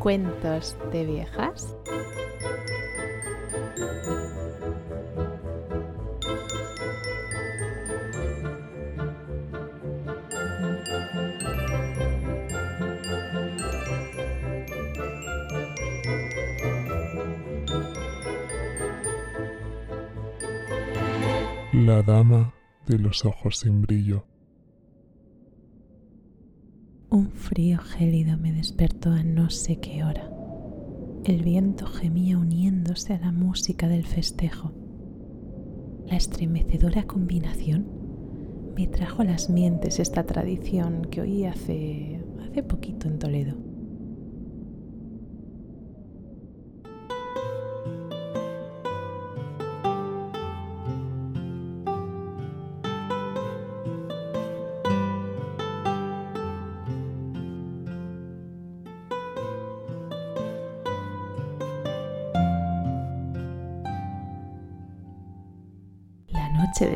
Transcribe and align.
Cuentos 0.00 0.78
de 0.92 1.04
viejas. 1.04 1.76
La 21.74 22.02
dama 22.02 22.54
de 22.86 22.98
los 22.98 23.26
ojos 23.26 23.58
sin 23.58 23.82
brillo. 23.82 24.24
Un 27.20 27.32
frío 27.32 27.76
gélido 27.76 28.38
me 28.38 28.50
despertó 28.50 29.10
a 29.10 29.22
no 29.22 29.50
sé 29.50 29.76
qué 29.76 30.02
hora. 30.04 30.32
El 31.26 31.42
viento 31.42 31.84
gemía 31.84 32.38
uniéndose 32.38 33.12
a 33.12 33.18
la 33.18 33.30
música 33.30 33.88
del 33.88 34.06
festejo. 34.06 34.72
La 36.06 36.16
estremecedora 36.16 37.02
combinación 37.02 37.86
me 38.74 38.86
trajo 38.86 39.20
a 39.20 39.26
las 39.26 39.50
mientes 39.50 39.98
esta 39.98 40.24
tradición 40.24 41.02
que 41.10 41.20
oí 41.20 41.44
hace, 41.44 42.24
hace 42.40 42.62
poquito 42.62 43.06
en 43.06 43.18
Toledo. 43.18 43.69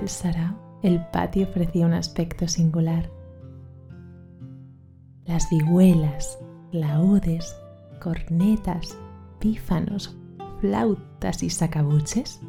Del 0.04 0.10
Sarao, 0.10 0.80
el 0.82 1.00
patio 1.06 1.48
ofrecía 1.48 1.86
un 1.86 1.94
aspecto 1.94 2.46
singular. 2.46 3.10
Las 5.24 5.48
vihuelas, 5.48 6.38
laúdes, 6.72 7.56
cornetas, 8.02 8.98
pífanos, 9.38 10.14
flautas 10.60 11.42
y 11.42 11.48
sacabuches 11.48 12.40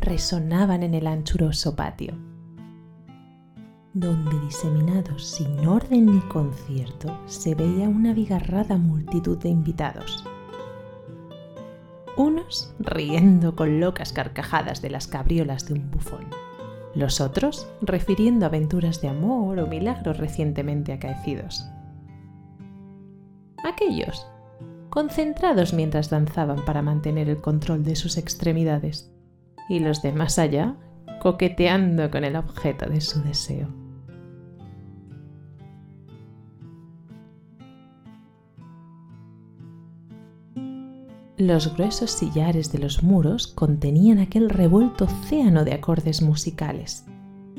resonaban 0.00 0.82
en 0.82 0.94
el 0.94 1.06
anchuroso 1.06 1.76
patio, 1.76 2.14
donde 3.92 4.40
diseminados 4.40 5.26
sin 5.26 5.66
orden 5.66 6.06
ni 6.06 6.20
concierto 6.20 7.20
se 7.26 7.54
veía 7.54 7.86
una 7.86 8.14
bigarrada 8.14 8.78
multitud 8.78 9.36
de 9.36 9.50
invitados 9.50 10.24
unos 12.16 12.74
riendo 12.78 13.56
con 13.56 13.80
locas 13.80 14.12
carcajadas 14.12 14.82
de 14.82 14.90
las 14.90 15.06
cabriolas 15.06 15.66
de 15.66 15.74
un 15.74 15.90
bufón, 15.90 16.26
los 16.94 17.20
otros 17.20 17.68
refiriendo 17.80 18.46
aventuras 18.46 19.00
de 19.00 19.08
amor 19.08 19.58
o 19.58 19.66
milagros 19.66 20.18
recientemente 20.18 20.92
acaecidos. 20.92 21.66
Aquellos, 23.64 24.26
concentrados 24.90 25.72
mientras 25.72 26.10
danzaban 26.10 26.64
para 26.64 26.82
mantener 26.82 27.28
el 27.28 27.40
control 27.40 27.84
de 27.84 27.96
sus 27.96 28.16
extremidades, 28.16 29.12
y 29.68 29.78
los 29.78 30.02
de 30.02 30.12
más 30.12 30.38
allá, 30.38 30.76
coqueteando 31.20 32.10
con 32.10 32.24
el 32.24 32.36
objeto 32.36 32.88
de 32.88 33.00
su 33.00 33.22
deseo. 33.22 33.81
Los 41.42 41.74
gruesos 41.74 42.12
sillares 42.12 42.70
de 42.70 42.78
los 42.78 43.02
muros 43.02 43.48
contenían 43.48 44.20
aquel 44.20 44.48
revuelto 44.48 45.06
océano 45.06 45.64
de 45.64 45.74
acordes 45.74 46.22
musicales, 46.22 47.04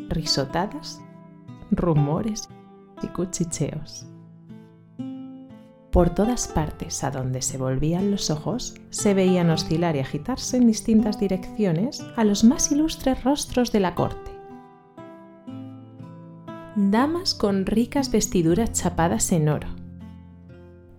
risotadas, 0.08 1.02
rumores 1.70 2.48
y 3.02 3.08
cuchicheos. 3.08 4.08
Por 5.92 6.12
todas 6.12 6.48
partes 6.48 7.04
a 7.04 7.12
donde 7.12 7.42
se 7.42 7.58
volvían 7.58 8.10
los 8.10 8.30
ojos 8.30 8.74
se 8.90 9.14
veían 9.14 9.50
oscilar 9.50 9.98
y 9.98 10.00
agitarse 10.00 10.56
en 10.56 10.68
distintas 10.68 11.20
direcciones 11.20 12.06
a 12.16 12.24
los 12.24 12.46
más 12.46 12.72
ilustres 12.72 13.22
rostros 13.26 13.74
de 13.74 13.82
la 13.82 13.96
corte. 13.96 14.32
Damas 16.78 17.34
con 17.34 17.66
ricas 17.66 18.10
vestiduras 18.14 18.72
chapadas 18.72 19.30
en 19.34 19.50
oro, 19.50 19.83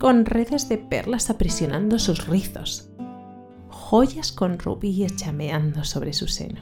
con 0.04 0.26
redes 0.26 0.68
de 0.68 0.76
perlas 0.76 1.30
aprisionando 1.30 1.98
sus 1.98 2.26
rizos, 2.26 2.90
joyas 3.70 4.32
con 4.32 4.58
rubíes 4.58 5.16
chameando 5.16 5.82
sobre 5.82 6.12
su 6.12 6.28
seno. 6.28 6.60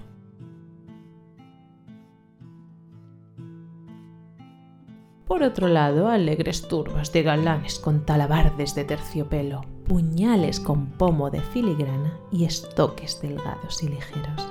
Por 5.27 5.43
otro 5.43 5.67
lado, 5.67 6.07
alegres 6.07 6.69
turbas 6.69 7.13
de 7.13 7.25
galanes 7.25 7.81
con 7.81 8.07
talabardes 8.07 8.77
de 8.77 8.85
terciopelo, 8.85 9.63
puñales 9.89 10.61
con 10.61 10.93
pomo 10.93 11.29
de 11.29 11.41
filigrana 11.41 12.17
y 12.31 12.45
estoques 12.45 13.21
delgados 13.21 13.83
y 13.83 13.89
ligeros. 13.89 14.49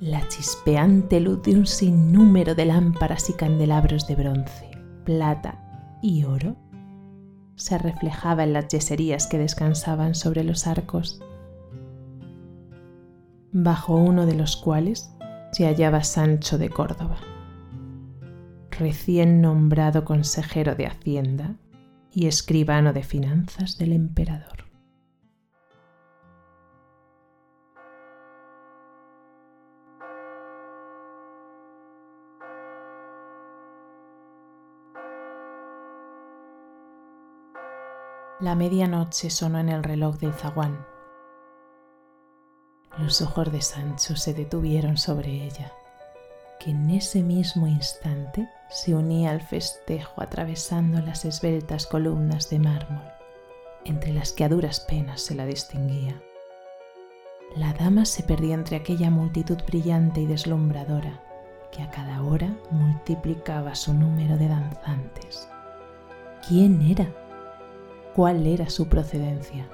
La 0.00 0.26
chispeante 0.26 1.20
luz 1.20 1.40
de 1.42 1.54
un 1.54 1.66
sinnúmero 1.66 2.56
de 2.56 2.64
lámparas 2.64 3.30
y 3.30 3.34
candelabros 3.34 4.08
de 4.08 4.16
bronce, 4.16 4.70
plata 5.04 5.62
y 6.02 6.24
oro 6.24 6.56
se 7.56 7.78
reflejaba 7.78 8.44
en 8.44 8.52
las 8.52 8.68
yeserías 8.68 9.26
que 9.26 9.38
descansaban 9.38 10.14
sobre 10.14 10.44
los 10.44 10.66
arcos, 10.66 11.20
bajo 13.52 13.96
uno 13.96 14.26
de 14.26 14.34
los 14.34 14.56
cuales 14.56 15.10
se 15.52 15.64
hallaba 15.64 16.04
Sancho 16.04 16.58
de 16.58 16.68
Córdoba, 16.68 17.16
recién 18.70 19.40
nombrado 19.40 20.04
consejero 20.04 20.74
de 20.74 20.86
Hacienda 20.86 21.56
y 22.12 22.26
escribano 22.26 22.92
de 22.92 23.02
finanzas 23.02 23.78
del 23.78 23.92
emperador. 23.92 24.65
La 38.46 38.54
medianoche 38.54 39.28
sonó 39.28 39.58
en 39.58 39.68
el 39.70 39.82
reloj 39.82 40.18
del 40.18 40.32
zaguán. 40.32 40.86
Los 42.96 43.20
ojos 43.20 43.50
de 43.50 43.60
Sancho 43.60 44.14
se 44.14 44.34
detuvieron 44.34 44.98
sobre 44.98 45.32
ella, 45.32 45.72
que 46.60 46.70
en 46.70 46.88
ese 46.90 47.24
mismo 47.24 47.66
instante 47.66 48.48
se 48.70 48.94
unía 48.94 49.32
al 49.32 49.40
festejo 49.40 50.22
atravesando 50.22 51.00
las 51.00 51.24
esbeltas 51.24 51.88
columnas 51.88 52.48
de 52.48 52.60
mármol, 52.60 53.02
entre 53.84 54.12
las 54.12 54.30
que 54.30 54.44
a 54.44 54.48
duras 54.48 54.78
penas 54.78 55.22
se 55.22 55.34
la 55.34 55.44
distinguía. 55.44 56.22
La 57.56 57.72
dama 57.72 58.04
se 58.04 58.22
perdía 58.22 58.54
entre 58.54 58.76
aquella 58.76 59.10
multitud 59.10 59.58
brillante 59.66 60.20
y 60.20 60.26
deslumbradora, 60.26 61.20
que 61.72 61.82
a 61.82 61.90
cada 61.90 62.22
hora 62.22 62.56
multiplicaba 62.70 63.74
su 63.74 63.92
número 63.92 64.36
de 64.36 64.46
danzantes. 64.46 65.48
¿Quién 66.46 66.80
era? 66.88 67.08
Cuál 68.16 68.46
era 68.46 68.70
su 68.70 68.88
procedencia. 68.88 69.68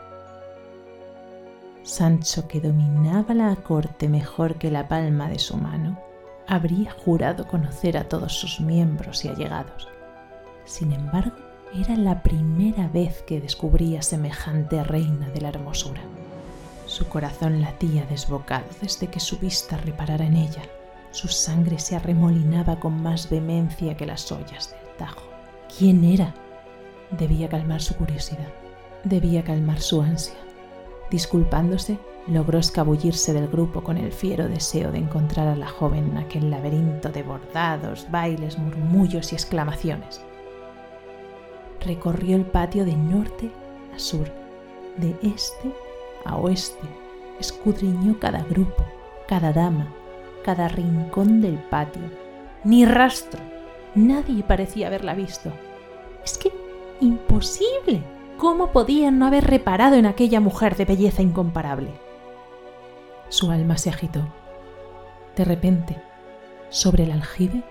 Sancho, 1.85 2.49
que 2.49 2.61
dominaba 2.61 3.35
la 3.35 3.55
corte 3.55 4.09
mejor 4.09 4.57
que 4.57 4.69
la 4.69 4.89
palma 4.89 5.29
de 5.29 5.39
su 5.39 5.57
mano, 5.57 5.97
habría 6.49 6.91
jurado 6.91 7.47
conocer 7.47 7.97
a 7.97 8.09
todos 8.09 8.33
sus 8.33 8.59
miembros 8.59 9.25
y 9.25 9.29
allegados. 9.29 9.87
Sin 10.65 10.93
embargo, 10.93 11.37
era 11.73 11.95
la 11.97 12.25
primera 12.25 12.89
vez 12.89 13.23
que 13.23 13.41
descubría 13.41 14.03
semejante 14.03 14.83
reina 14.83 15.29
de 15.31 15.41
la 15.41 15.51
hermosura. 15.51 16.03
Su 16.87 17.07
corazón 17.07 17.61
latía 17.61 18.07
desbocado 18.07 18.67
desde 18.81 19.07
que 19.07 19.21
su 19.21 19.39
vista 19.39 19.77
reparara 19.77 20.27
en 20.27 20.35
ella. 20.35 20.63
Su 21.13 21.29
sangre 21.29 21.79
se 21.79 21.95
arremolinaba 21.95 22.81
con 22.81 23.01
más 23.01 23.31
vehemencia 23.31 23.97
que 23.97 24.05
las 24.05 24.33
ollas 24.33 24.71
del 24.71 24.97
Tajo. 24.97 25.31
¿Quién 25.79 26.03
era? 26.03 26.35
Debía 27.19 27.49
calmar 27.49 27.83
su 27.83 27.95
curiosidad, 27.95 28.49
debía 29.05 29.45
calmar 29.45 29.81
su 29.81 30.01
ansia. 30.01 30.37
Disculpándose, 31.11 31.99
logró 32.27 32.59
escabullirse 32.59 33.33
del 33.33 33.49
grupo 33.49 33.83
con 33.83 33.99
el 33.99 34.13
fiero 34.13 34.49
deseo 34.49 34.91
de 34.91 34.99
encontrar 34.99 35.49
a 35.49 35.57
la 35.57 35.69
joven 35.69 36.11
en 36.11 36.19
aquel 36.19 36.51
laberinto 36.51 37.11
de 37.11 37.23
bordados, 37.23 38.07
bailes, 38.11 38.59
murmullos 38.59 39.33
y 39.33 39.35
exclamaciones. 39.35 40.23
Recorrió 41.85 42.37
el 42.37 42.47
patio 42.47 42.85
de 42.85 42.97
norte 42.97 43.51
a 43.95 43.99
sur, 43.99 44.31
de 44.97 45.17
este 45.23 45.73
a 46.25 46.37
oeste, 46.37 46.87
escudriñó 47.41 48.19
cada 48.21 48.43
grupo, 48.45 48.85
cada 49.27 49.53
dama, 49.53 49.93
cada 50.45 50.69
rincón 50.69 51.41
del 51.41 51.59
patio. 51.59 52.03
Ni 52.65 52.85
rastro. 52.85 53.41
Nadie 53.95 54.45
parecía 54.45 54.87
haberla 54.87 55.15
visto. 55.15 55.53
Es 56.25 56.39
que 56.39 56.52
Imposible. 57.03 58.01
¿Cómo 58.39 58.71
podían 58.71 59.19
no 59.19 59.27
haber 59.27 59.43
reparado 59.43 59.97
en 59.97 60.07
aquella 60.07 60.39
mujer 60.39 60.77
de 60.77 60.85
belleza 60.85 61.21
incomparable? 61.21 61.91
Su 63.29 63.51
alma 63.51 63.77
se 63.77 63.91
agitó. 63.91 64.25
De 65.35 65.45
repente, 65.45 66.01
sobre 66.69 67.03
el 67.03 67.11
aljibe, 67.11 67.65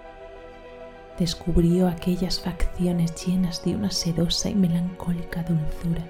descubrió 1.18 1.88
aquellas 1.88 2.42
facciones 2.42 3.26
llenas 3.26 3.64
de 3.64 3.74
una 3.74 3.90
sedosa 3.90 4.50
y 4.50 4.56
melancólica 4.56 5.44
dulzura. 5.44 6.06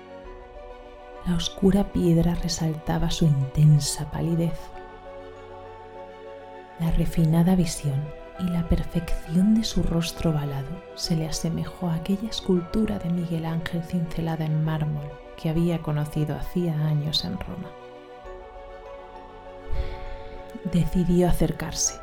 La 1.27 1.35
oscura 1.35 1.83
piedra 1.93 2.33
resaltaba 2.33 3.11
su 3.11 3.25
intensa 3.25 4.09
palidez. 4.09 4.59
La 6.79 6.89
refinada 6.89 7.53
visión 7.53 8.03
y 8.41 8.49
la 8.49 8.67
perfección 8.67 9.53
de 9.53 9.63
su 9.63 9.83
rostro 9.83 10.31
ovalado 10.31 10.69
se 10.95 11.15
le 11.15 11.27
asemejó 11.27 11.87
a 11.87 11.95
aquella 11.95 12.29
escultura 12.29 12.97
de 12.97 13.09
Miguel 13.09 13.45
Ángel 13.45 13.83
cincelada 13.83 14.45
en 14.45 14.63
mármol 14.63 15.09
que 15.37 15.49
había 15.49 15.79
conocido 15.79 16.35
hacía 16.35 16.73
años 16.87 17.23
en 17.25 17.39
Roma. 17.39 17.69
Decidió 20.71 21.27
acercarse. 21.27 21.99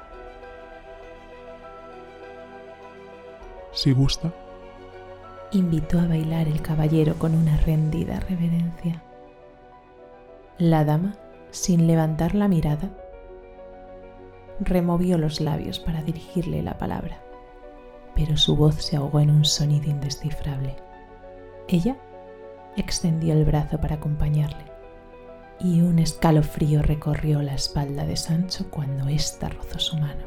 Si 3.72 3.92
gusta, 3.92 4.32
invitó 5.52 6.00
a 6.00 6.06
bailar 6.06 6.48
el 6.48 6.60
caballero 6.62 7.14
con 7.14 7.34
una 7.34 7.56
rendida 7.58 8.20
reverencia. 8.20 9.02
La 10.58 10.84
dama, 10.84 11.14
sin 11.50 11.86
levantar 11.86 12.34
la 12.34 12.48
mirada, 12.48 12.90
removió 14.60 15.18
los 15.18 15.40
labios 15.40 15.78
para 15.78 16.02
dirigirle 16.02 16.62
la 16.62 16.78
palabra, 16.78 17.22
pero 18.14 18.36
su 18.36 18.56
voz 18.56 18.76
se 18.76 18.96
ahogó 18.96 19.20
en 19.20 19.30
un 19.30 19.44
sonido 19.44 19.90
indescifrable. 19.90 20.76
Ella 21.68 21.96
extendió 22.76 23.34
el 23.34 23.44
brazo 23.44 23.80
para 23.80 23.96
acompañarle 23.96 24.64
y 25.60 25.80
un 25.80 25.98
escalofrío 25.98 26.82
recorrió 26.82 27.42
la 27.42 27.54
espalda 27.54 28.04
de 28.04 28.16
Sancho 28.16 28.70
cuando 28.70 29.08
ésta 29.08 29.48
rozó 29.48 29.78
su 29.78 29.96
mano. 29.96 30.26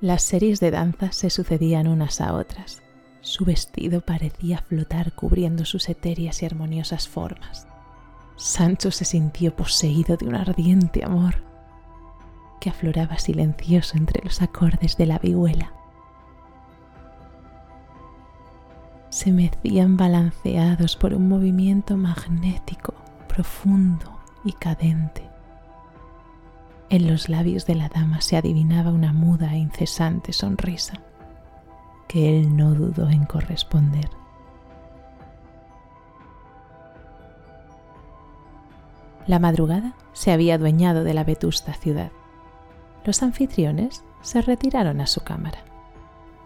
Las 0.00 0.22
series 0.22 0.60
de 0.60 0.70
danza 0.70 1.12
se 1.12 1.28
sucedían 1.28 1.86
unas 1.86 2.22
a 2.22 2.32
otras 2.32 2.82
su 3.22 3.44
vestido 3.44 4.00
parecía 4.00 4.58
flotar 4.58 5.12
cubriendo 5.12 5.64
sus 5.64 5.88
etéreas 5.88 6.42
y 6.42 6.46
armoniosas 6.46 7.08
formas. 7.08 7.66
Sancho 8.36 8.90
se 8.90 9.04
sintió 9.04 9.54
poseído 9.54 10.16
de 10.16 10.26
un 10.26 10.34
ardiente 10.34 11.04
amor 11.04 11.42
que 12.60 12.70
afloraba 12.70 13.18
silencioso 13.18 13.96
entre 13.96 14.22
los 14.24 14.40
acordes 14.42 14.96
de 14.96 15.06
la 15.06 15.18
vihuela. 15.18 15.72
Se 19.10 19.32
mecían 19.32 19.96
balanceados 19.96 20.96
por 20.96 21.14
un 21.14 21.28
movimiento 21.28 21.96
magnético, 21.96 22.94
profundo 23.28 24.20
y 24.44 24.52
cadente. 24.52 25.28
En 26.88 27.06
los 27.06 27.28
labios 27.28 27.66
de 27.66 27.74
la 27.74 27.88
dama 27.88 28.20
se 28.20 28.36
adivinaba 28.36 28.90
una 28.90 29.12
muda 29.12 29.54
e 29.54 29.58
incesante 29.58 30.32
sonrisa 30.32 31.00
que 32.10 32.40
él 32.40 32.56
no 32.56 32.74
dudó 32.74 33.08
en 33.08 33.24
corresponder. 33.24 34.10
La 39.28 39.38
madrugada 39.38 39.94
se 40.12 40.32
había 40.32 40.56
adueñado 40.56 41.04
de 41.04 41.14
la 41.14 41.22
vetusta 41.22 41.72
ciudad. 41.72 42.10
Los 43.04 43.22
anfitriones 43.22 44.02
se 44.22 44.42
retiraron 44.42 45.00
a 45.00 45.06
su 45.06 45.20
cámara. 45.20 45.60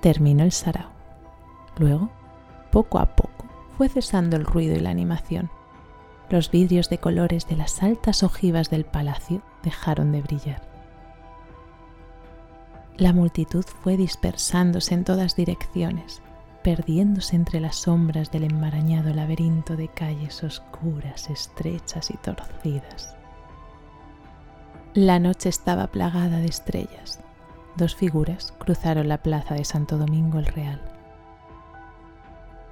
Terminó 0.03 0.45
el 0.45 0.53
sarao. 0.53 0.91
Luego, 1.79 2.11
poco 2.71 2.99
a 2.99 3.17
poco, 3.17 3.47
fue 3.79 3.89
cesando 3.89 4.37
el 4.37 4.45
ruido 4.45 4.77
y 4.77 4.81
la 4.81 4.91
animación. 4.91 5.49
Los 6.29 6.51
vidrios 6.51 6.91
de 6.91 6.99
colores 6.99 7.49
de 7.49 7.57
las 7.57 7.83
altas 7.83 8.23
ojivas 8.23 8.69
del 8.69 8.85
palacio 8.85 9.41
dejaron 9.63 10.13
de 10.13 10.21
brillar. 10.21 10.74
La 12.97 13.13
multitud 13.13 13.65
fue 13.83 13.97
dispersándose 13.97 14.95
en 14.95 15.03
todas 15.03 15.35
direcciones, 15.35 16.23
perdiéndose 16.63 17.35
entre 17.35 17.59
las 17.59 17.77
sombras 17.77 18.31
del 18.31 18.45
enmarañado 18.45 19.13
laberinto 19.13 19.77
de 19.77 19.89
calles 19.89 20.45
oscuras, 20.45 21.29
estrechas 21.29 22.11
y 22.13 22.17
torcidas. 22.19 23.17
La 24.95 25.19
noche 25.19 25.49
estaba 25.49 25.89
plagada 25.89 26.39
de 26.39 26.47
estrellas. 26.47 27.19
Dos 27.77 27.97
figuras 27.97 28.55
cruzaron 28.59 29.09
la 29.09 29.19
plaza 29.19 29.57
de 29.57 29.65
Santo 29.65 29.99
Domingo 29.99 30.39
el 30.39 30.47
Real. 30.47 30.81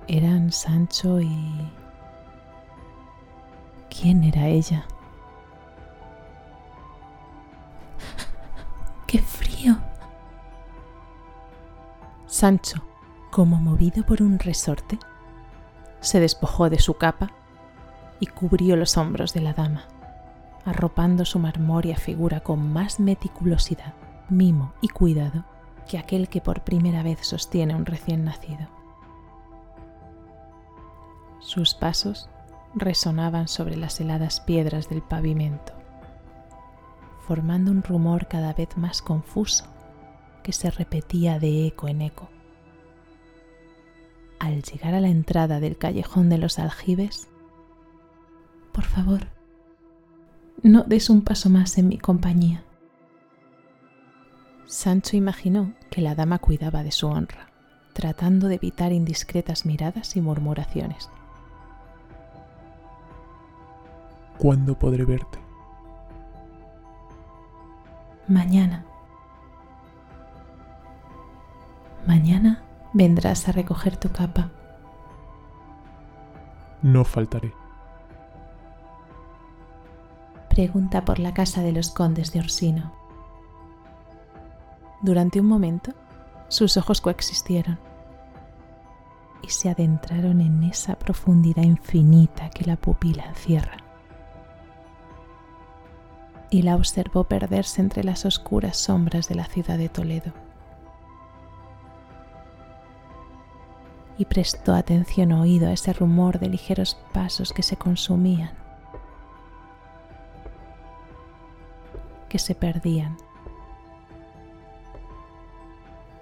Eran 0.06 0.52
Sancho 0.52 1.20
y... 1.20 1.68
¿Quién 3.90 4.22
era 4.22 4.46
ella? 4.46 4.86
Sancho, 12.42 12.82
como 13.30 13.60
movido 13.60 14.04
por 14.04 14.20
un 14.20 14.40
resorte, 14.40 14.98
se 16.00 16.18
despojó 16.18 16.70
de 16.70 16.80
su 16.80 16.94
capa 16.94 17.30
y 18.18 18.26
cubrió 18.26 18.74
los 18.74 18.96
hombros 18.96 19.32
de 19.32 19.42
la 19.42 19.52
dama, 19.52 19.84
arropando 20.64 21.24
su 21.24 21.38
marmórea 21.38 21.96
figura 21.96 22.40
con 22.40 22.72
más 22.72 22.98
meticulosidad, 22.98 23.94
mimo 24.28 24.72
y 24.80 24.88
cuidado 24.88 25.44
que 25.88 25.98
aquel 25.98 26.28
que 26.28 26.40
por 26.40 26.64
primera 26.64 27.04
vez 27.04 27.24
sostiene 27.24 27.76
un 27.76 27.86
recién 27.86 28.24
nacido. 28.24 28.66
Sus 31.38 31.74
pasos 31.74 32.28
resonaban 32.74 33.46
sobre 33.46 33.76
las 33.76 34.00
heladas 34.00 34.40
piedras 34.40 34.88
del 34.88 35.02
pavimento, 35.02 35.74
formando 37.20 37.70
un 37.70 37.84
rumor 37.84 38.26
cada 38.26 38.52
vez 38.52 38.76
más 38.76 39.00
confuso 39.00 39.66
que 40.42 40.52
se 40.52 40.70
repetía 40.70 41.38
de 41.38 41.66
eco 41.66 41.88
en 41.88 42.02
eco. 42.02 42.28
Al 44.38 44.62
llegar 44.62 44.94
a 44.94 45.00
la 45.00 45.08
entrada 45.08 45.60
del 45.60 45.78
callejón 45.78 46.28
de 46.28 46.38
los 46.38 46.58
aljibes, 46.58 47.28
por 48.72 48.84
favor, 48.84 49.28
no 50.62 50.82
des 50.84 51.10
un 51.10 51.22
paso 51.22 51.50
más 51.50 51.78
en 51.78 51.88
mi 51.88 51.98
compañía. 51.98 52.64
Sancho 54.66 55.16
imaginó 55.16 55.74
que 55.90 56.00
la 56.00 56.14
dama 56.14 56.38
cuidaba 56.38 56.82
de 56.82 56.92
su 56.92 57.06
honra, 57.06 57.52
tratando 57.92 58.48
de 58.48 58.54
evitar 58.54 58.92
indiscretas 58.92 59.66
miradas 59.66 60.16
y 60.16 60.20
murmuraciones. 60.20 61.10
¿Cuándo 64.38 64.78
podré 64.78 65.04
verte? 65.04 65.38
Mañana. 68.26 68.86
Mañana 72.06 72.62
vendrás 72.92 73.48
a 73.48 73.52
recoger 73.52 73.96
tu 73.96 74.10
capa. 74.10 74.50
No 76.82 77.04
faltaré. 77.04 77.52
Pregunta 80.48 81.04
por 81.04 81.18
la 81.18 81.32
casa 81.32 81.62
de 81.62 81.72
los 81.72 81.90
condes 81.90 82.32
de 82.32 82.40
Orsino. 82.40 82.92
Durante 85.00 85.40
un 85.40 85.46
momento, 85.46 85.92
sus 86.48 86.76
ojos 86.76 87.00
coexistieron 87.00 87.78
y 89.42 89.48
se 89.48 89.70
adentraron 89.70 90.40
en 90.40 90.64
esa 90.64 90.96
profundidad 90.98 91.62
infinita 91.62 92.50
que 92.50 92.64
la 92.64 92.76
pupila 92.76 93.24
encierra. 93.26 93.78
Y 96.50 96.62
la 96.62 96.76
observó 96.76 97.24
perderse 97.24 97.80
entre 97.80 98.04
las 98.04 98.24
oscuras 98.26 98.76
sombras 98.76 99.28
de 99.28 99.36
la 99.36 99.46
ciudad 99.46 99.78
de 99.78 99.88
Toledo. 99.88 100.32
Y 104.22 104.24
prestó 104.24 104.72
atención 104.76 105.32
oído 105.32 105.66
a 105.66 105.72
ese 105.72 105.92
rumor 105.92 106.38
de 106.38 106.48
ligeros 106.48 106.96
pasos 107.12 107.52
que 107.52 107.64
se 107.64 107.76
consumían, 107.76 108.52
que 112.28 112.38
se 112.38 112.54
perdían, 112.54 113.16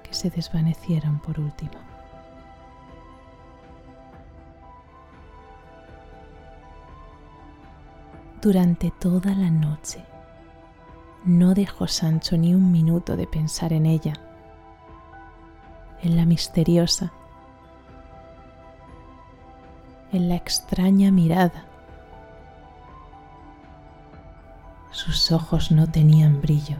que 0.02 0.14
se 0.14 0.30
desvanecieron 0.30 1.18
por 1.18 1.38
último. 1.38 1.72
Durante 8.40 8.90
toda 8.92 9.34
la 9.34 9.50
noche 9.50 10.02
no 11.26 11.52
dejó 11.52 11.86
Sancho 11.86 12.38
ni 12.38 12.54
un 12.54 12.72
minuto 12.72 13.18
de 13.18 13.26
pensar 13.26 13.74
en 13.74 13.84
ella, 13.84 14.14
en 16.00 16.16
la 16.16 16.24
misteriosa 16.24 17.12
en 20.12 20.28
la 20.28 20.36
extraña 20.36 21.10
mirada, 21.10 21.70
Sus 24.90 25.30
ojos 25.32 25.70
no 25.70 25.90
tenían 25.90 26.42
brillo. 26.42 26.76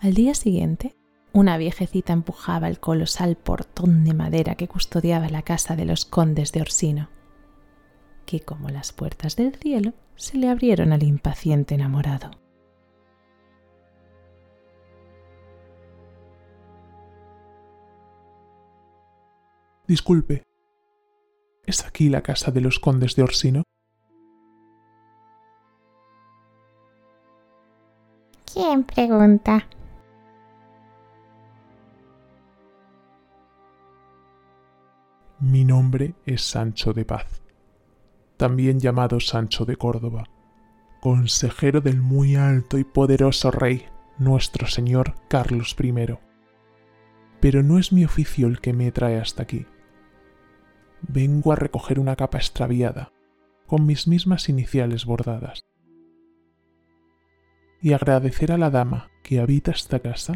Al 0.00 0.14
día 0.14 0.34
siguiente, 0.34 0.96
una 1.32 1.56
viejecita 1.56 2.12
empujaba 2.12 2.68
el 2.68 2.78
colosal 2.78 3.36
portón 3.36 4.04
de 4.04 4.14
madera 4.14 4.54
que 4.54 4.68
custodiaba 4.68 5.28
la 5.28 5.42
casa 5.42 5.76
de 5.76 5.86
los 5.86 6.04
condes 6.04 6.52
de 6.52 6.60
Orsino, 6.60 7.08
que 8.26 8.40
como 8.40 8.68
las 8.68 8.92
puertas 8.92 9.36
del 9.36 9.54
cielo 9.56 9.94
se 10.14 10.36
le 10.36 10.48
abrieron 10.48 10.92
al 10.92 11.02
impaciente 11.02 11.74
enamorado. 11.74 12.30
Disculpe, 19.86 20.44
¿es 21.66 21.84
aquí 21.84 22.08
la 22.08 22.22
casa 22.22 22.50
de 22.50 22.60
los 22.60 22.78
condes 22.78 23.16
de 23.16 23.22
Orsino? 23.22 23.62
¿Quién 28.52 28.84
pregunta? 28.84 29.66
Mi 35.44 35.64
nombre 35.64 36.14
es 36.24 36.42
Sancho 36.42 36.92
de 36.92 37.04
Paz, 37.04 37.42
también 38.36 38.78
llamado 38.78 39.18
Sancho 39.18 39.64
de 39.64 39.74
Córdoba, 39.74 40.30
consejero 41.00 41.80
del 41.80 42.00
muy 42.00 42.36
alto 42.36 42.78
y 42.78 42.84
poderoso 42.84 43.50
rey, 43.50 43.86
nuestro 44.18 44.68
señor 44.68 45.16
Carlos 45.28 45.74
I. 45.82 46.16
Pero 47.40 47.64
no 47.64 47.80
es 47.80 47.92
mi 47.92 48.04
oficio 48.04 48.46
el 48.46 48.60
que 48.60 48.72
me 48.72 48.92
trae 48.92 49.18
hasta 49.18 49.42
aquí. 49.42 49.66
Vengo 51.00 51.50
a 51.50 51.56
recoger 51.56 51.98
una 51.98 52.14
capa 52.14 52.38
extraviada, 52.38 53.10
con 53.66 53.84
mis 53.84 54.06
mismas 54.06 54.48
iniciales 54.48 55.06
bordadas, 55.06 55.64
y 57.80 57.94
agradecer 57.94 58.52
a 58.52 58.58
la 58.58 58.70
dama 58.70 59.10
que 59.24 59.40
habita 59.40 59.72
esta 59.72 59.98
casa 59.98 60.34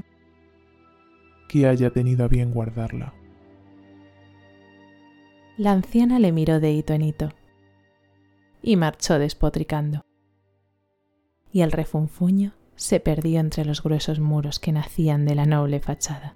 que 1.48 1.68
haya 1.68 1.90
tenido 1.90 2.25
a 2.25 2.28
bien 2.28 2.50
guardarla. 2.50 3.14
La 5.58 5.72
anciana 5.72 6.18
le 6.18 6.32
miró 6.32 6.60
de 6.60 6.70
hito 6.70 6.92
en 6.92 7.00
hito 7.00 7.30
y 8.60 8.76
marchó 8.76 9.18
despotricando. 9.18 10.04
Y 11.50 11.62
el 11.62 11.72
refunfuño 11.72 12.52
se 12.75 13.00
perdió 13.00 13.40
entre 13.40 13.64
los 13.64 13.82
gruesos 13.82 14.20
muros 14.20 14.60
que 14.60 14.72
nacían 14.72 15.25
de 15.25 15.34
la 15.34 15.46
noble 15.46 15.80
fachada. 15.80 16.34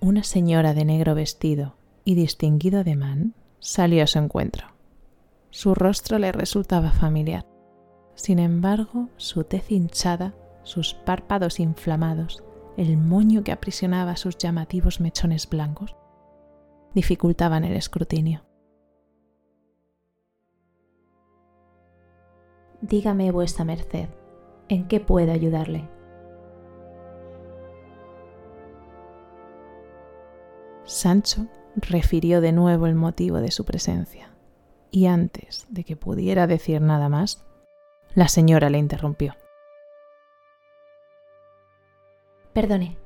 Una 0.00 0.22
señora 0.22 0.72
de 0.72 0.84
negro 0.84 1.16
vestido 1.16 1.74
y 2.04 2.14
distinguido 2.14 2.80
ademán 2.80 3.34
salió 3.58 4.04
a 4.04 4.06
su 4.06 4.20
encuentro. 4.20 4.68
Su 5.50 5.74
rostro 5.74 6.20
le 6.20 6.30
resultaba 6.30 6.92
familiar. 6.92 7.44
Sin 8.14 8.38
embargo, 8.38 9.08
su 9.16 9.42
tez 9.42 9.68
hinchada, 9.72 10.32
sus 10.62 10.94
párpados 10.94 11.58
inflamados 11.58 12.44
el 12.76 12.96
moño 12.96 13.44
que 13.44 13.52
aprisionaba 13.52 14.16
sus 14.16 14.38
llamativos 14.38 15.00
mechones 15.00 15.48
blancos, 15.48 15.96
dificultaban 16.94 17.64
el 17.64 17.74
escrutinio. 17.74 18.44
Dígame 22.80 23.30
vuestra 23.30 23.64
merced, 23.64 24.08
¿en 24.68 24.88
qué 24.88 25.00
puedo 25.00 25.32
ayudarle? 25.32 25.88
Sancho 30.84 31.46
refirió 31.76 32.40
de 32.40 32.52
nuevo 32.52 32.86
el 32.86 32.94
motivo 32.94 33.40
de 33.40 33.50
su 33.50 33.64
presencia, 33.64 34.34
y 34.90 35.06
antes 35.06 35.66
de 35.70 35.84
que 35.84 35.96
pudiera 35.96 36.46
decir 36.46 36.82
nada 36.82 37.08
más, 37.08 37.46
la 38.14 38.28
señora 38.28 38.68
le 38.68 38.78
interrumpió. 38.78 39.34
Perdone. 42.52 42.96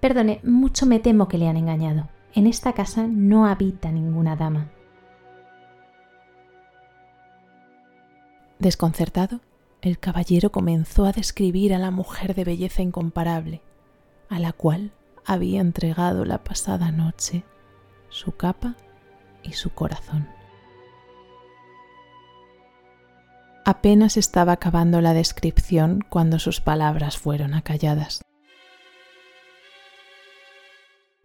Perdone, 0.00 0.40
mucho 0.44 0.86
me 0.86 1.00
temo 1.00 1.28
que 1.28 1.38
le 1.38 1.48
han 1.48 1.56
engañado. 1.56 2.08
En 2.34 2.46
esta 2.46 2.72
casa 2.72 3.06
no 3.06 3.46
habita 3.46 3.90
ninguna 3.90 4.36
dama. 4.36 4.70
Desconcertado, 8.58 9.40
el 9.80 9.98
caballero 9.98 10.50
comenzó 10.50 11.04
a 11.04 11.12
describir 11.12 11.72
a 11.72 11.78
la 11.78 11.90
mujer 11.90 12.34
de 12.34 12.44
belleza 12.44 12.82
incomparable, 12.82 13.62
a 14.28 14.38
la 14.38 14.52
cual 14.52 14.92
había 15.24 15.60
entregado 15.60 16.24
la 16.24 16.42
pasada 16.42 16.90
noche 16.90 17.44
su 18.08 18.32
capa 18.32 18.74
y 19.42 19.52
su 19.52 19.70
corazón. 19.70 20.28
Apenas 23.64 24.16
estaba 24.16 24.52
acabando 24.52 25.00
la 25.00 25.12
descripción 25.12 26.04
cuando 26.08 26.38
sus 26.38 26.60
palabras 26.60 27.18
fueron 27.18 27.52
acalladas. 27.54 28.22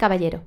Caballero, 0.03 0.45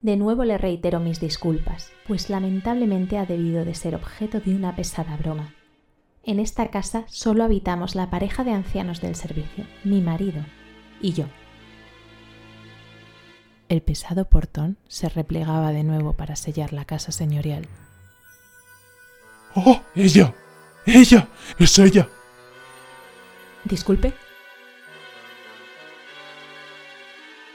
de 0.00 0.18
nuevo 0.18 0.44
le 0.44 0.58
reitero 0.58 1.00
mis 1.00 1.18
disculpas, 1.18 1.90
pues 2.06 2.28
lamentablemente 2.28 3.16
ha 3.16 3.24
debido 3.24 3.64
de 3.64 3.74
ser 3.74 3.94
objeto 3.94 4.38
de 4.38 4.54
una 4.54 4.76
pesada 4.76 5.16
broma. 5.16 5.54
En 6.24 6.38
esta 6.38 6.70
casa 6.70 7.04
solo 7.08 7.42
habitamos 7.42 7.94
la 7.94 8.10
pareja 8.10 8.44
de 8.44 8.50
ancianos 8.50 9.00
del 9.00 9.14
servicio, 9.14 9.64
mi 9.82 10.02
marido 10.02 10.44
y 11.00 11.14
yo. 11.14 11.24
El 13.70 13.80
pesado 13.80 14.26
portón 14.28 14.76
se 14.88 15.08
replegaba 15.08 15.72
de 15.72 15.84
nuevo 15.84 16.12
para 16.12 16.36
sellar 16.36 16.74
la 16.74 16.84
casa 16.84 17.12
señorial. 17.12 17.68
¡Oh! 19.54 19.80
¡Ella! 19.94 20.34
¡Ella! 20.84 21.28
¡Es 21.58 21.78
ella! 21.78 22.10
Disculpe. 23.64 24.12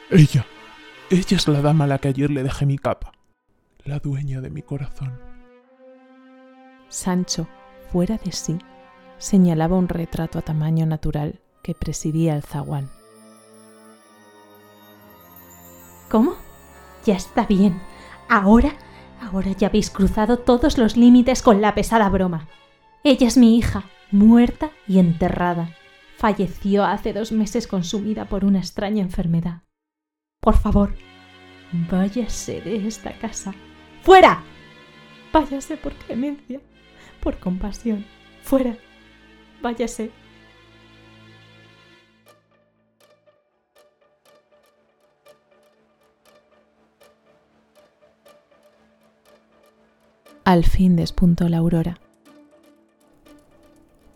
Ella. 0.10 0.44
Ella 1.10 1.38
es 1.38 1.48
la 1.48 1.62
dama 1.62 1.86
a 1.86 1.88
la 1.88 2.00
que 2.00 2.10
ayer 2.10 2.30
le 2.30 2.44
dejé 2.44 2.66
mi 2.66 2.78
capa, 2.78 3.14
la 3.86 4.00
dueña 4.00 4.42
de 4.42 4.50
mi 4.50 4.62
corazón. 4.62 5.18
Sancho, 6.90 7.48
fuera 7.94 8.18
de 8.18 8.34
sí, 8.34 8.60
señalaba 9.18 9.78
un 9.78 9.88
retrato 9.88 10.38
a 10.38 10.42
tamaño 10.42 10.86
natural 10.86 11.40
que 11.64 11.74
presidía 11.74 12.36
el 12.36 12.44
zaguán. 12.44 12.90
¿Cómo? 16.10 16.36
Ya 17.06 17.16
está 17.16 17.46
bien. 17.46 17.80
Ahora, 18.28 18.74
ahora 19.22 19.54
ya 19.54 19.68
habéis 19.68 19.90
cruzado 19.90 20.40
todos 20.40 20.78
los 20.78 20.98
límites 20.98 21.42
con 21.42 21.62
la 21.62 21.74
pesada 21.74 22.10
broma. 22.10 22.50
Ella 23.06 23.28
es 23.28 23.38
mi 23.38 23.58
hija, 23.58 23.86
muerta 24.12 24.72
y 24.90 25.00
enterrada. 25.00 25.74
Falleció 26.18 26.84
hace 26.84 27.14
dos 27.14 27.32
meses 27.32 27.66
consumida 27.66 28.26
por 28.26 28.44
una 28.44 28.60
extraña 28.60 29.02
enfermedad. 29.02 29.62
Por 30.39 30.56
favor, 30.58 30.94
váyase 31.89 32.62
de 32.62 32.88
esta 32.88 33.17
casa. 33.20 33.53
¡Fuera! 34.03 34.44
Váyase 35.34 35.77
por 35.77 35.94
clemencia, 35.94 36.62
por 37.22 37.38
compasión. 37.39 38.06
¡Fuera! 38.44 38.77
Váyase. 39.62 40.12
Al 50.46 50.63
fin 50.63 50.96
despuntó 50.96 51.50
la 51.50 51.58
aurora. 51.58 52.00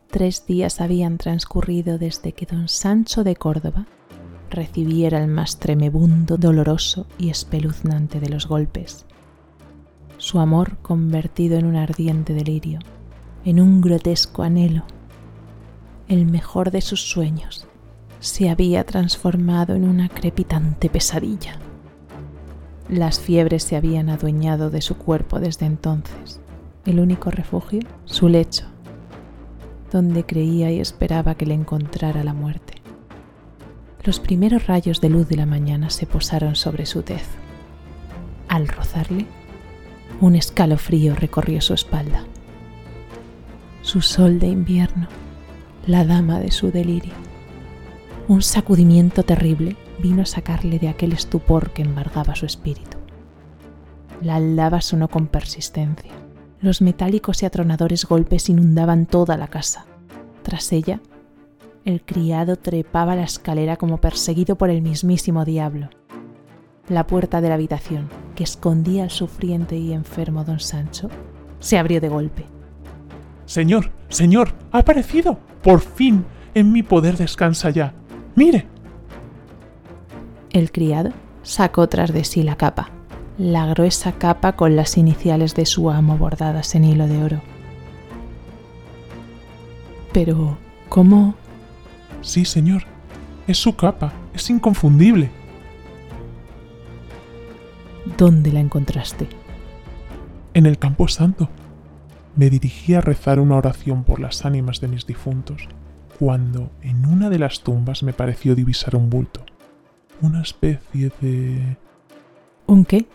Tres 0.10 0.46
días 0.46 0.80
habían 0.80 1.18
transcurrido 1.18 1.98
desde 1.98 2.32
que 2.32 2.46
don 2.46 2.70
Sancho 2.70 3.26
de 3.26 3.36
Córdoba 3.36 3.86
recibiera 4.52 5.22
el 5.22 5.28
más 5.28 5.58
tremebundo, 5.58 6.38
doloroso 6.38 7.08
y 7.18 7.30
espeluznante 7.30 8.20
de 8.20 8.30
los 8.30 8.48
golpes. 8.48 9.06
Su 10.18 10.40
amor 10.40 10.78
convertido 10.82 11.58
en 11.58 11.66
un 11.66 11.76
ardiente 11.76 12.34
delirio, 12.34 12.80
en 13.44 13.60
un 13.60 13.82
grotesco 13.82 14.44
anhelo, 14.44 14.84
el 16.08 16.26
mejor 16.26 16.72
de 16.72 16.82
sus 16.82 17.02
sueños, 17.02 17.66
se 18.20 18.50
había 18.50 18.86
transformado 18.86 19.74
en 19.74 19.84
una 19.84 20.10
crepitante 20.10 20.90
pesadilla. 20.90 21.56
Las 22.88 23.20
fiebres 23.20 23.64
se 23.64 23.76
habían 23.76 24.10
adueñado 24.10 24.70
de 24.70 24.82
su 24.82 24.96
cuerpo 24.98 25.40
desde 25.40 25.66
entonces. 25.66 26.40
El 26.86 27.00
único 27.00 27.32
refugio, 27.32 27.80
su 28.06 28.30
lecho, 28.30 28.66
donde 29.92 30.26
creía 30.26 30.72
y 30.72 30.80
esperaba 30.80 31.36
que 31.36 31.46
le 31.46 31.54
encontrara 31.54 32.24
la 32.24 32.34
muerte. 32.34 32.71
Los 34.04 34.20
primeros 34.20 34.66
rayos 34.66 35.00
de 35.00 35.10
luz 35.10 35.28
de 35.28 35.36
la 35.36 35.46
mañana 35.46 35.92
se 35.92 36.08
posaron 36.08 36.56
sobre 36.56 36.88
su 36.88 37.04
tez. 37.04 37.24
Al 38.48 38.68
rozarle, 38.68 39.28
un 40.20 40.36
escalofrío 40.36 41.16
recorrió 41.16 41.62
su 41.62 41.76
espalda. 41.76 42.24
Su 43.84 44.02
sol 44.02 44.40
de 44.40 44.48
invierno, 44.48 45.08
la 45.86 46.04
dama 46.04 46.40
de 46.40 46.52
su 46.52 46.72
delirio. 46.72 47.14
Un 48.28 48.42
sacudimiento 48.42 49.24
terrible 49.24 49.76
vino 50.00 50.24
a 50.24 50.26
sacarle 50.26 50.80
de 50.80 50.90
aquel 50.90 51.14
estupor 51.14 51.72
que 51.72 51.84
embargaba 51.84 52.36
su 52.36 52.48
espíritu. 52.48 52.98
La 54.22 54.36
aldaba 54.36 54.82
sonó 54.82 55.10
con 55.10 55.28
persistencia. 55.28 56.12
Los 56.60 56.82
metálicos 56.82 57.42
y 57.44 57.46
atronadores 57.46 58.06
golpes 58.06 58.50
inundaban 58.50 59.06
toda 59.06 59.38
la 59.38 59.48
casa. 59.48 59.86
Tras 60.44 60.72
ella, 60.72 61.02
el 61.86 62.02
criado 62.04 62.56
trepaba 62.56 63.16
la 63.16 63.24
escalera 63.24 63.78
como 63.78 63.98
perseguido 63.98 64.56
por 64.56 64.70
el 64.70 64.82
mismísimo 64.82 65.46
diablo. 65.46 65.90
La 66.90 67.08
puerta 67.08 67.42
de 67.42 67.50
la 67.50 67.56
habitación, 67.56 68.10
que 68.36 68.44
escondía 68.44 69.04
al 69.04 69.10
sufriente 69.10 69.78
y 69.78 69.94
enfermo 69.94 70.44
don 70.44 70.60
Sancho, 70.60 71.10
se 71.60 71.78
abrió 71.78 72.02
de 72.02 72.10
golpe. 72.10 72.46
Señor, 73.46 73.92
señor, 74.10 74.54
ha 74.72 74.80
aparecido. 74.80 75.38
Por 75.64 75.80
fin, 75.82 76.26
en 76.54 76.72
mi 76.72 76.84
poder 76.84 77.18
descansa 77.18 77.70
ya. 77.70 77.94
Mire. 78.36 78.66
El 80.52 80.72
criado 80.72 81.12
sacó 81.44 81.88
tras 81.88 82.12
de 82.14 82.24
sí 82.24 82.44
la 82.44 82.58
capa, 82.58 82.90
la 83.38 83.66
gruesa 83.68 84.12
capa 84.14 84.54
con 84.56 84.76
las 84.76 84.98
iniciales 84.98 85.56
de 85.56 85.66
su 85.66 85.90
amo 85.90 86.18
bordadas 86.18 86.76
en 86.76 86.84
hilo 86.84 87.08
de 87.08 87.24
oro. 87.24 87.42
Pero, 90.14 90.58
¿cómo? 90.90 91.36
Sí, 92.22 92.46
señor. 92.46 92.84
Es 93.48 93.58
su 93.58 93.76
capa. 93.76 94.14
Es 94.34 94.50
inconfundible. 94.50 95.30
¿Dónde 98.18 98.52
la 98.52 98.60
encontraste? 98.60 99.28
En 100.54 100.66
el 100.66 100.78
campo 100.78 101.08
santo. 101.08 101.50
Me 102.36 102.50
dirigí 102.50 102.94
a 102.94 103.02
rezar 103.02 103.40
una 103.40 103.58
oración 103.58 104.04
por 104.04 104.20
las 104.20 104.46
ánimas 104.46 104.80
de 104.80 104.88
mis 104.88 105.06
difuntos, 105.06 105.68
cuando 106.18 106.72
en 106.82 107.06
una 107.06 107.30
de 107.30 107.40
las 107.40 107.62
tumbas 107.62 108.04
me 108.04 108.14
pareció 108.14 108.56
divisar 108.56 108.96
un 108.96 109.10
bulto. 109.10 109.42
Una 110.22 110.42
especie 110.42 111.12
de... 111.20 111.76
¿Un 112.68 112.86
qué? 112.86 113.06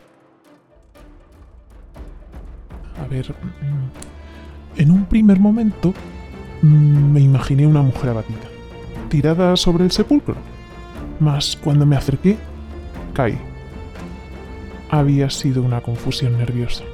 A 3.03 3.07
ver... 3.09 3.31
mm, 3.31 4.81
En 4.81 4.91
un 4.91 5.07
primer 5.07 5.41
momento 5.41 5.95
mm, 6.63 7.13
me 7.13 7.21
imaginé 7.21 7.67
una 7.67 7.81
mujer 7.81 8.11
abatida, 8.11 8.41
tirada 9.17 9.57
sobre 9.57 9.83
el 9.83 9.93
sepulcro. 9.93 10.37
Mas 11.21 11.57
cuando 11.65 11.87
me 11.87 11.97
acerqué, 11.97 12.37
caí. 13.15 13.39
Había 14.91 15.31
sido 15.31 15.63
una 15.63 15.81
confusión 15.81 16.37
nerviosa. 16.37 16.85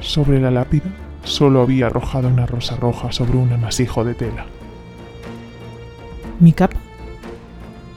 Sobre 0.00 0.38
la 0.38 0.50
lápida 0.50 0.84
solo 1.24 1.62
había 1.62 1.86
arrojado 1.86 2.28
una 2.28 2.44
rosa 2.44 2.76
roja 2.76 3.10
sobre 3.10 3.38
un 3.38 3.50
amasijo 3.54 4.04
de 4.04 4.12
tela. 4.12 4.44
¿Mi 6.40 6.52
capa? 6.52 6.76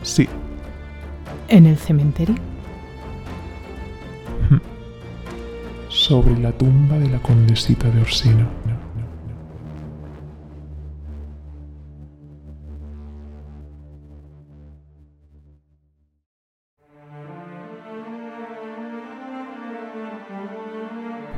Sí, 0.03 0.29
¿En 1.49 1.65
el 1.65 1.77
cementerio? 1.77 2.35
sobre 5.89 6.37
la 6.39 6.51
tumba 6.53 6.97
de 6.99 7.09
la 7.09 7.19
condesita 7.19 7.89
de 7.89 7.99
Orsino. 8.01 8.47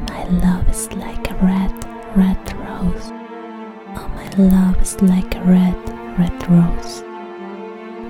My 0.08 0.24
love 0.25 0.69
is 0.69 0.91
like 0.93 1.30
a 1.30 1.36
red, 1.36 1.71
red 2.15 2.54
rose. 2.58 3.12
Oh, 3.95 4.10
my 4.15 4.30
love 4.38 4.82
is 4.82 5.02
like 5.02 5.36
a 5.36 5.41
red, 5.41 5.76
red 6.17 6.50
rose. 6.50 7.04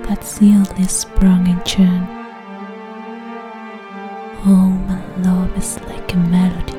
That's 0.06 0.40
newly 0.40 0.84
sprung 0.84 1.46
in 1.46 1.60
June. 1.64 2.06
Oh, 4.46 4.70
my 4.88 5.02
love 5.18 5.56
is 5.56 5.80
like 5.82 6.12
a 6.14 6.16
melody. 6.16 6.78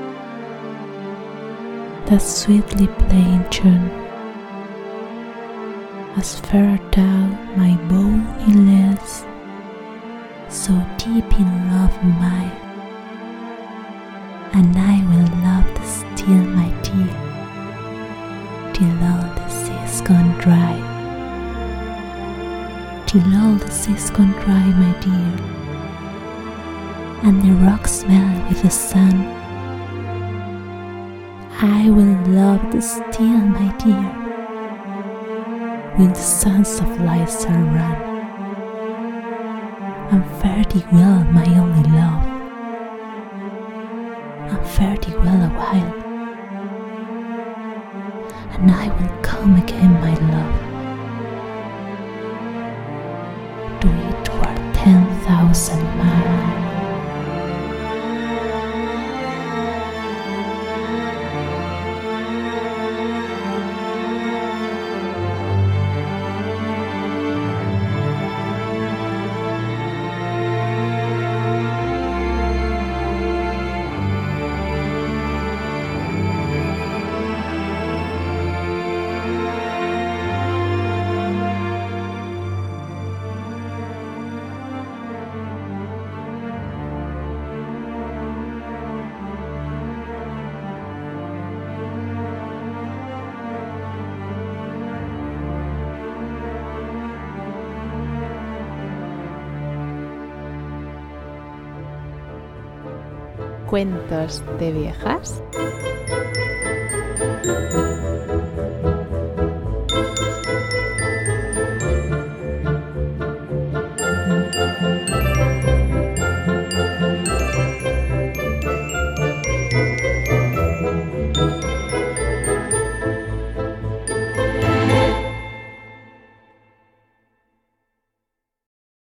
That's 2.05 2.25
sweetly 2.43 2.87
playing 2.87 3.49
tune. 3.49 3.89
As 6.17 6.39
far 6.39 6.77
down 6.91 7.37
my 7.57 7.75
bony 7.87 8.53
lids, 8.53 9.25
so 10.49 10.73
deep 10.97 11.31
in 11.39 11.71
love 11.71 11.93
am 12.03 12.21
I 12.21 12.60
and 14.53 14.77
I 14.77 14.99
will 15.09 15.29
love 15.43 15.73
to 15.75 15.83
steal 15.85 16.43
my 16.59 16.69
dear 16.81 17.31
till 18.73 19.03
all 19.09 19.27
the 19.35 19.49
sea's 19.49 20.01
gone 20.01 20.37
dry. 20.39 20.75
Till 23.07 23.23
all 23.35 23.55
the 23.55 23.71
sea's 23.71 24.09
gone 24.09 24.31
dry, 24.43 24.65
my 24.83 24.93
dear, 24.99 25.31
and 27.23 27.41
the 27.41 27.53
rocks 27.65 27.91
smell 27.91 28.49
with 28.49 28.61
the 28.61 28.69
sun. 28.69 29.15
I 31.61 31.89
will 31.89 32.17
love 32.33 32.71
to 32.71 32.81
steal 32.81 33.41
my 33.57 33.71
dear 33.77 34.09
when 35.97 36.09
the 36.09 36.15
sons 36.15 36.79
of 36.79 37.01
light 37.01 37.45
are 37.47 37.63
run. 37.75 38.01
And 40.11 40.25
fare 40.41 40.65
thee 40.65 40.85
well, 40.91 41.23
my 41.25 41.45
only 41.57 41.89
love 41.91 42.30
fare 44.65 44.97
thee 44.97 45.15
well 45.17 45.41
a 45.41 45.49
while. 45.49 45.93
And 48.53 48.71
I 48.71 48.87
will 48.89 49.21
come 49.21 49.55
again, 49.55 49.93
my 49.93 50.13
love, 50.33 50.55
to 53.81 53.87
it 53.87 54.25
toward 54.25 54.57
ten 54.73 55.05
thousand 55.25 55.83
miles. 55.97 56.60
Cuentos 103.71 104.43
de 104.59 104.73
viejas 104.73 105.41